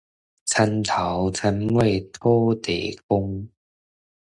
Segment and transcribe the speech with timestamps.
[0.03, 0.03] 田
[0.81, 3.47] 頭田尾土地公